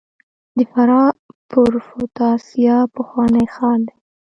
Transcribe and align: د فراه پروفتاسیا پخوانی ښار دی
د 0.57 0.59
فراه 0.71 1.11
پروفتاسیا 1.49 2.77
پخوانی 2.95 3.45
ښار 3.53 3.79
دی 3.87 3.95